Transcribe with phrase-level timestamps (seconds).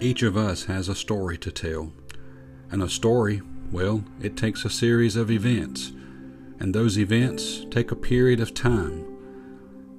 [0.00, 1.92] Each of us has a story to tell.
[2.70, 5.92] And a story, well, it takes a series of events.
[6.58, 9.06] And those events take a period of time.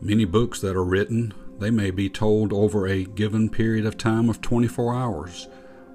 [0.00, 4.28] Many books that are written, they may be told over a given period of time
[4.28, 5.48] of 24 hours,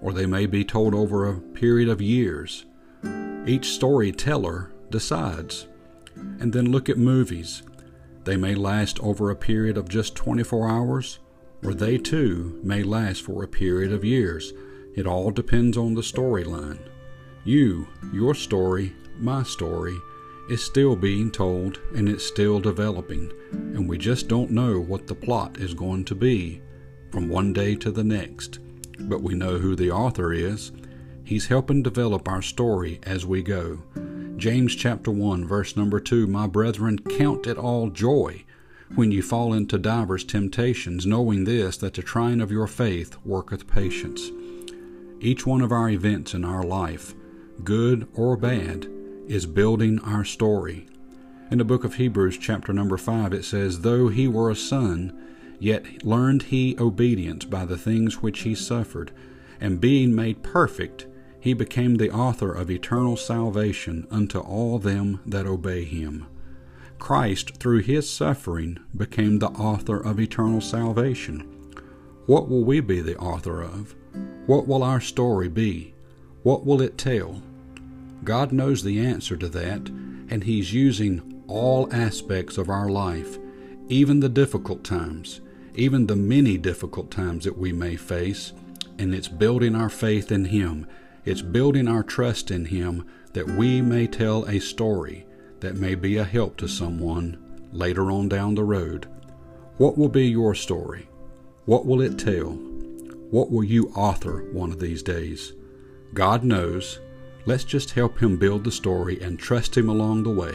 [0.00, 2.64] or they may be told over a period of years.
[3.46, 5.66] Each storyteller decides.
[6.16, 7.62] And then look at movies.
[8.24, 11.18] They may last over a period of just 24 hours,
[11.64, 14.52] or they too may last for a period of years.
[14.94, 16.78] It all depends on the storyline.
[17.44, 19.96] You, your story, my story,
[20.50, 25.14] is still being told and it's still developing, and we just don't know what the
[25.14, 26.60] plot is going to be
[27.10, 28.58] from one day to the next.
[28.98, 30.72] But we know who the author is.
[31.24, 33.78] He's helping develop our story as we go.
[34.36, 38.44] James chapter 1 verse number 2 My brethren count it all joy
[38.94, 43.66] when you fall into divers temptations, knowing this, that the trying of your faith worketh
[43.66, 44.30] patience.
[45.20, 47.14] Each one of our events in our life,
[47.64, 48.86] good or bad,
[49.26, 50.86] is building our story.
[51.50, 55.18] In the book of Hebrews, chapter number 5, it says, Though he were a son,
[55.58, 59.12] yet learned he obedience by the things which he suffered,
[59.60, 61.06] and being made perfect,
[61.38, 66.26] he became the author of eternal salvation unto all them that obey him.
[67.02, 71.40] Christ, through his suffering, became the author of eternal salvation.
[72.26, 73.96] What will we be the author of?
[74.46, 75.94] What will our story be?
[76.44, 77.42] What will it tell?
[78.22, 79.88] God knows the answer to that,
[80.28, 83.36] and He's using all aspects of our life,
[83.88, 85.40] even the difficult times,
[85.74, 88.52] even the many difficult times that we may face,
[88.96, 90.86] and it's building our faith in Him.
[91.24, 95.26] It's building our trust in Him that we may tell a story
[95.62, 97.38] that may be a help to someone
[97.72, 99.06] later on down the road.
[99.78, 101.08] What will be your story?
[101.64, 102.50] What will it tell?
[103.30, 105.54] What will you author one of these days?
[106.12, 107.00] God knows.
[107.46, 110.54] Let's just help Him build the story and trust Him along the way.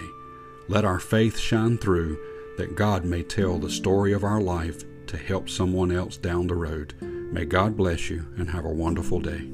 [0.67, 2.19] Let our faith shine through
[2.57, 6.55] that God may tell the story of our life to help someone else down the
[6.55, 6.93] road.
[7.01, 9.49] May God bless you and have a wonderful day.